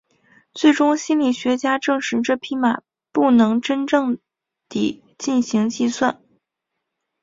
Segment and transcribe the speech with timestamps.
[0.55, 4.17] 最终心理学家证实这匹马不能真正
[4.67, 6.19] 地进行计算。